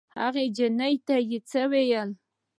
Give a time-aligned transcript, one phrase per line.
[0.19, 2.09] هغې نجلۍ ته یې څه وویل.